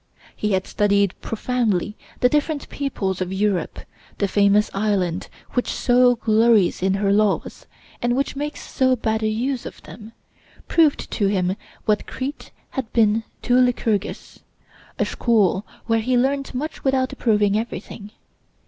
[0.35, 3.77] He had studied profoundly the different peoples of Europe.
[4.17, 7.67] The famous island, which so glories in her laws,
[8.01, 10.13] and which makes so bad a use of them,
[10.67, 14.39] proved to him what Crete had been to Lycurgus
[14.97, 18.09] a school where he learned much without approving everything.